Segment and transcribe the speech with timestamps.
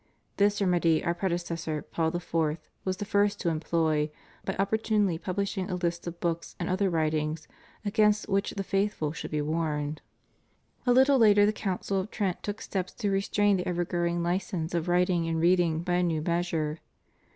[0.37, 4.09] This remedy Our predecessor, Paul IV., was the first to employ,
[4.43, 7.47] by opportunely pub lishing a list of books and other writings
[7.85, 10.01] against which the faithful should be warned.
[10.87, 14.73] A little later the Council of Trent took steps to restrain the ever growing license
[14.73, 16.79] of writing and reading by a new measure.